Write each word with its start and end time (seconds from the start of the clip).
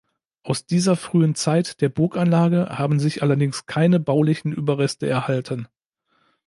Aus 0.41 0.65
dieser 0.65 0.95
frühen 0.95 1.35
Zeit 1.35 1.79
der 1.79 1.89
Burganlage 1.89 2.79
haben 2.79 2.99
sich 2.99 3.21
allerdings 3.21 3.67
keine 3.67 3.99
baulichen 3.99 4.51
Überreste 4.51 5.07
erhalten. 5.07 5.67